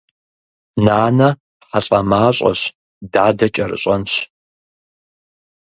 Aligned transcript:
Нанэ 0.85 1.29
хьэлӏамащӏэщ, 1.67 2.61
дадэ 3.13 3.47
кӏэрыщӏэнщ. 3.55 4.13